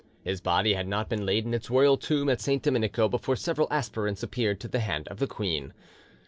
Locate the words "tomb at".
1.95-2.41